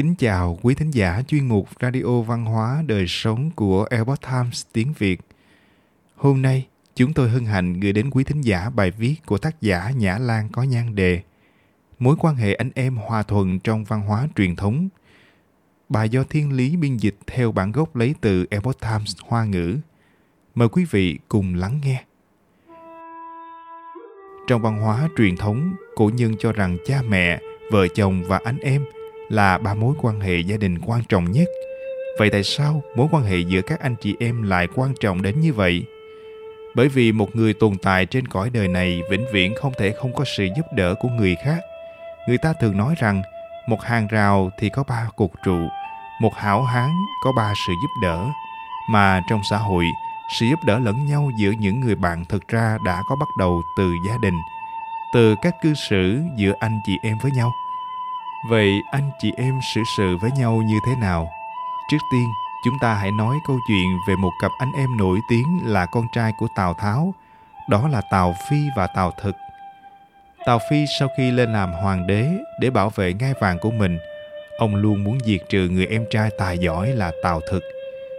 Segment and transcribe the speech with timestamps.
[0.00, 4.66] Kính chào quý thính giả chuyên mục Radio Văn hóa Đời Sống của Epoch Times
[4.72, 5.20] tiếng Việt.
[6.16, 9.60] Hôm nay, chúng tôi hân hạnh gửi đến quý thính giả bài viết của tác
[9.60, 11.20] giả Nhã Lan có nhan đề
[11.98, 14.88] Mối quan hệ anh em hòa thuận trong văn hóa truyền thống.
[15.88, 19.76] Bài do Thiên Lý biên dịch theo bản gốc lấy từ Epoch Times Hoa ngữ.
[20.54, 22.04] Mời quý vị cùng lắng nghe.
[24.48, 27.40] Trong văn hóa truyền thống, cổ nhân cho rằng cha mẹ,
[27.70, 28.84] vợ chồng và anh em–
[29.30, 31.48] là ba mối quan hệ gia đình quan trọng nhất.
[32.18, 35.40] Vậy tại sao mối quan hệ giữa các anh chị em lại quan trọng đến
[35.40, 35.82] như vậy?
[36.74, 40.14] Bởi vì một người tồn tại trên cõi đời này vĩnh viễn không thể không
[40.14, 41.58] có sự giúp đỡ của người khác.
[42.28, 43.22] Người ta thường nói rằng
[43.68, 45.58] một hàng rào thì có ba cột trụ,
[46.20, 46.90] một hảo hán
[47.24, 48.26] có ba sự giúp đỡ.
[48.90, 49.84] Mà trong xã hội,
[50.38, 53.62] sự giúp đỡ lẫn nhau giữa những người bạn thực ra đã có bắt đầu
[53.78, 54.34] từ gia đình,
[55.14, 57.52] từ các cư xử giữa anh chị em với nhau–
[58.44, 61.30] Vậy anh chị em xử sự với nhau như thế nào?
[61.90, 62.28] Trước tiên,
[62.64, 66.06] chúng ta hãy nói câu chuyện về một cặp anh em nổi tiếng là con
[66.12, 67.14] trai của Tào Tháo.
[67.68, 69.36] Đó là Tào Phi và Tào Thực.
[70.46, 72.28] Tào Phi sau khi lên làm hoàng đế
[72.60, 73.98] để bảo vệ ngai vàng của mình,
[74.58, 77.62] ông luôn muốn diệt trừ người em trai tài giỏi là Tào Thực.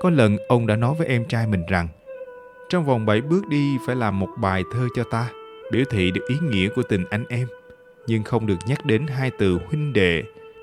[0.00, 1.88] Có lần ông đã nói với em trai mình rằng
[2.70, 5.28] trong vòng 7 bước đi phải làm một bài thơ cho ta,
[5.70, 7.46] biểu thị được ý nghĩa của tình anh em–
[8.06, 10.22] nhưng không được nhắc đến hai từ huynh đệ,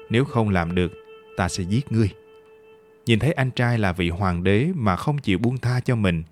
[0.10, 0.92] nếu không làm được,
[1.38, 2.10] ta sẽ giết ngươi.
[3.06, 6.24] Nhìn thấy anh trai là vị hoàng đế mà không chịu buông tha cho mình,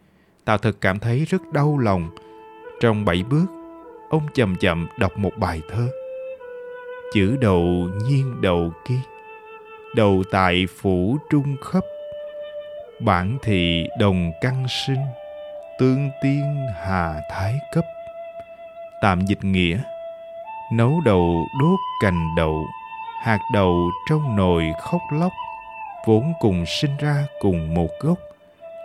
[0.46, 2.10] Tào Thực cảm thấy rất đau lòng.
[2.82, 3.46] Trong bảy bước,
[4.10, 5.88] ông chậm chậm đọc một bài thơ.
[7.14, 9.00] Chữ đầu nhiên đầu kia,
[9.96, 11.84] đầu tại phủ trung khấp
[13.00, 15.06] bản thị đồng căn sinh,
[15.80, 17.86] tương tiên hà thái cấp.
[19.02, 19.80] Tạm dịch nghĩa,
[20.72, 22.68] nấu đầu đốt cành đậu,
[23.22, 25.32] hạt đậu trong nồi khóc lóc,
[26.06, 28.18] vốn cùng sinh ra cùng một gốc,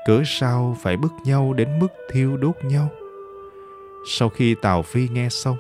[0.07, 2.89] cớ sao phải bức nhau đến mức thiêu đốt nhau?
[4.19, 5.57] Sau khi tào phi nghe xong,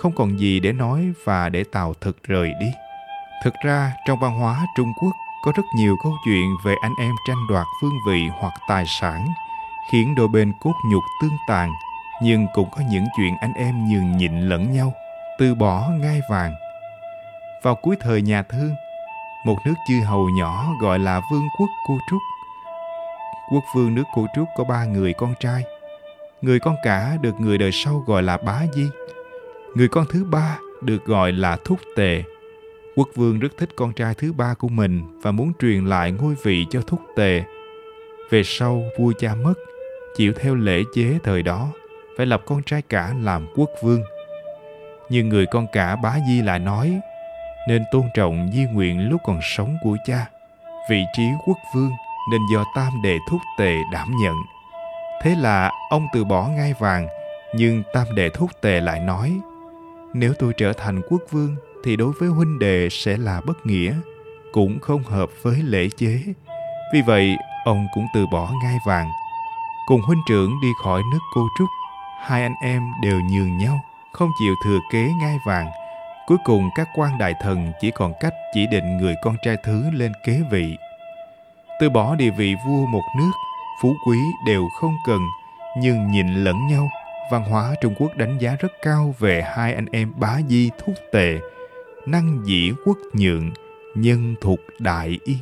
[0.00, 2.70] không còn gì để nói và để tào thực rời đi.
[3.44, 5.12] Thực ra, trong văn hóa trung quốc,
[5.44, 9.28] có rất nhiều câu chuyện về anh em tranh đoạt phương vị hoặc tài sản,
[9.90, 11.72] khiến đôi bên cốt nhục tương tàn,
[12.22, 14.92] nhưng cũng có những chuyện anh em nhường nhịn lẫn nhau
[15.38, 16.54] từ bỏ ngai vàng.
[17.62, 18.74] Vào cuối thời nhà Thương,
[19.44, 22.20] một nước chư hầu nhỏ gọi là Vương quốc Cô Trúc.
[23.52, 25.64] Quốc vương nước Cô Trúc có ba người con trai.
[26.42, 28.88] Người con cả được người đời sau gọi là Bá Di.
[29.74, 32.22] Người con thứ ba được gọi là Thúc Tề.
[32.96, 36.34] Quốc vương rất thích con trai thứ ba của mình và muốn truyền lại ngôi
[36.42, 37.42] vị cho Thúc Tề.
[38.30, 39.54] Về sau, vua cha mất,
[40.16, 41.68] chịu theo lễ chế thời đó,
[42.16, 44.02] phải lập con trai cả làm quốc vương
[45.12, 47.00] nhưng người con cả bá di lại nói,
[47.68, 50.26] nên tôn trọng di nguyện lúc còn sống của cha,
[50.90, 51.90] vị trí quốc vương
[52.30, 54.34] nên do tam đệ thúc tề đảm nhận.
[55.22, 57.08] Thế là ông từ bỏ ngai vàng,
[57.54, 59.40] nhưng tam đệ thúc tề lại nói,
[60.14, 63.94] nếu tôi trở thành quốc vương thì đối với huynh đệ sẽ là bất nghĩa,
[64.52, 66.22] cũng không hợp với lễ chế.
[66.94, 69.10] Vì vậy, ông cũng từ bỏ ngai vàng.
[69.86, 71.68] Cùng huynh trưởng đi khỏi nước cô trúc,
[72.20, 73.80] hai anh em đều nhường nhau
[74.12, 75.70] không chịu thừa kế ngai vàng.
[76.26, 79.90] Cuối cùng các quan đại thần chỉ còn cách chỉ định người con trai thứ
[79.90, 80.76] lên kế vị.
[81.80, 83.32] Từ bỏ địa vị vua một nước,
[83.82, 85.20] phú quý đều không cần,
[85.78, 86.90] nhưng nhìn lẫn nhau,
[87.30, 90.94] văn hóa Trung Quốc đánh giá rất cao về hai anh em bá di thúc
[91.12, 91.38] tề,
[92.06, 93.50] năng dĩ quốc nhượng,
[93.94, 95.38] nhân thuộc đại yên,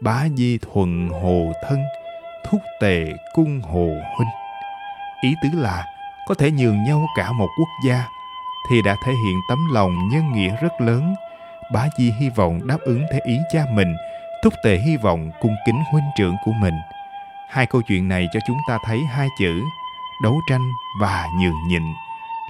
[0.00, 1.78] bá di thuần hồ thân,
[2.44, 4.28] thúc tề cung hồ huynh.
[5.22, 5.84] Ý tứ là
[6.28, 8.04] có thể nhường nhau cả một quốc gia,
[8.70, 11.14] thì đã thể hiện tấm lòng nhân nghĩa rất lớn.
[11.72, 13.96] Bá di hy vọng đáp ứng theo ý cha mình,
[14.44, 16.74] thúc tề hy vọng cung kính huynh trưởng của mình.
[17.50, 19.62] Hai câu chuyện này cho chúng ta thấy hai chữ,
[20.22, 21.82] đấu tranh và nhường nhịn.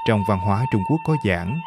[0.09, 1.61] Trong văn hóa trung quốc có giảng,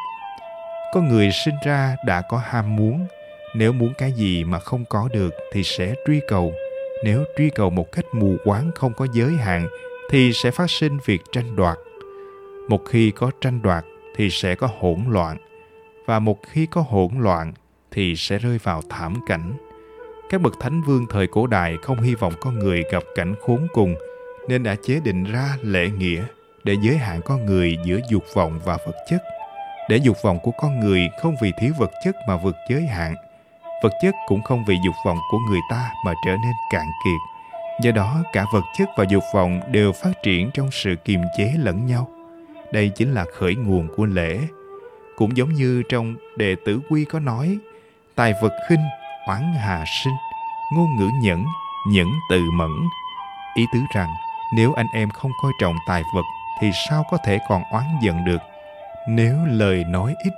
[0.94, 3.08] có người sinh ra đã có ham muốn,
[3.56, 6.54] nếu muốn cái gì mà không có được thì sẽ truy cầu.
[7.04, 9.68] Nếu truy cầu một cách mù quáng không có giới hạn
[10.12, 11.78] thì sẽ phát sinh việc tranh đoạt
[12.72, 13.86] một khi có tranh đoạt
[14.16, 15.38] thì sẽ có hỗn loạn,
[16.06, 17.54] và một khi có hỗn loạn
[17.92, 19.54] thì sẽ rơi vào thảm cảnh.
[20.30, 23.68] Các bậc thánh vương thời cổ đại không hy vọng con người gặp cảnh khốn
[23.74, 23.96] cùng,
[24.48, 26.24] nên đã chế định ra lễ nghĩa
[26.64, 29.22] để giới hạn con người giữa dục vọng và vật chất.
[29.90, 33.16] Để dục vọng của con người không vì thiếu vật chất mà vượt giới hạn,
[33.84, 37.20] vật chất cũng không vì dục vọng của người ta mà trở nên cạn kiệt.
[37.82, 41.54] Do đó, cả vật chất và dục vọng đều phát triển trong sự kiềm chế
[41.58, 42.08] lẫn nhau
[42.74, 44.40] đây chính là khởi nguồn của lễ.
[45.16, 47.58] Cũng giống như trong đệ tử quy có nói,
[48.16, 48.84] tài vật khinh,
[49.28, 50.14] oán hà sinh
[50.74, 51.46] ngôn ngữ nhẫn
[51.88, 52.72] nhẫn từ mẫn.
[53.56, 54.10] Ý tứ rằng
[54.56, 56.26] nếu anh em không coi trọng tài vật
[56.60, 58.42] thì sao có thể còn oán giận được?
[59.08, 60.34] Nếu lời nói ít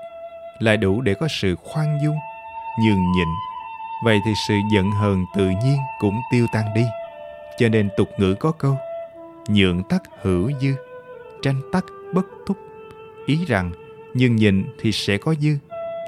[0.59, 2.15] lại đủ để có sự khoan dung
[2.79, 3.27] nhường nhịn
[4.03, 6.85] vậy thì sự giận hờn tự nhiên cũng tiêu tan đi.
[7.57, 8.77] Cho nên tục ngữ có câu
[9.47, 10.75] nhượng tắc hữu dư
[11.41, 11.83] tranh tắc
[12.13, 12.57] bất túc
[13.25, 13.71] ý rằng
[14.13, 15.57] nhường nhịn thì sẽ có dư,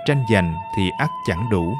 [0.06, 1.74] tranh giành thì ắt chẳng đủ.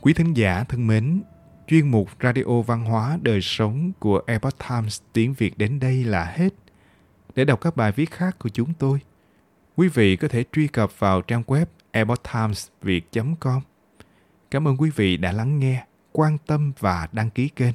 [0.00, 1.22] Quý thính giả thân mến,
[1.66, 6.24] chuyên mục radio văn hóa đời sống của Epoch Times tiếng Việt đến đây là
[6.24, 6.54] hết.
[7.34, 9.00] Để đọc các bài viết khác của chúng tôi,
[9.76, 13.60] quý vị có thể truy cập vào trang web epochtimesviet.com
[14.50, 17.74] cảm ơn quý vị đã lắng nghe, quan tâm và đăng ký kênh